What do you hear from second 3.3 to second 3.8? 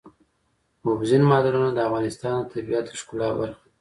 برخه ده.